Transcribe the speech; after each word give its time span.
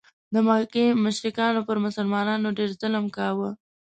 د 0.33 0.35
مکې 0.47 0.85
مشرکانو 1.05 1.61
پر 1.67 1.77
مسلمانانو 1.85 2.55
ډېر 2.57 2.69
ظلم 2.81 3.05
کاوه. 3.17 3.49